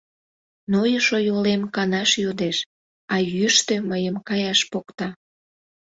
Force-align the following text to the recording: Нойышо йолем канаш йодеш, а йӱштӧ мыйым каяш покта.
Нойышо 0.71 1.17
йолем 1.27 1.61
канаш 1.75 2.11
йодеш, 2.23 2.57
а 3.13 3.15
йӱштӧ 3.35 3.75
мыйым 3.89 4.15
каяш 4.27 4.59
покта. 4.71 5.07